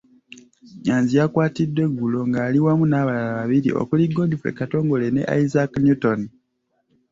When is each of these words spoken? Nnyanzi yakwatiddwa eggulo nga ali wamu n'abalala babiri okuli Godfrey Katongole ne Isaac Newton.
Nnyanzi 0.77 1.13
yakwatiddwa 1.19 1.81
eggulo 1.87 2.19
nga 2.27 2.39
ali 2.47 2.59
wamu 2.65 2.83
n'abalala 2.87 3.31
babiri 3.39 3.69
okuli 3.81 4.03
Godfrey 4.15 4.55
Katongole 4.57 5.07
ne 5.11 5.23
Isaac 5.43 5.71
Newton. 5.85 6.19